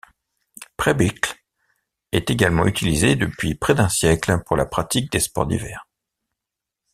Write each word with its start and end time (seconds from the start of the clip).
Präbichl 0.77 1.35
est 2.11 2.31
également 2.31 2.65
utilisé 2.65 3.15
depuis 3.15 3.53
près 3.53 3.75
d'un 3.75 3.87
siècle 3.87 4.35
pour 4.47 4.57
la 4.57 4.65
pratique 4.65 5.11
des 5.11 5.19
sports 5.19 5.45
d'hiver. 5.45 5.87